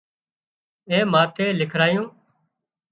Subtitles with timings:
[0.89, 2.05] اين ماٿي لکرايون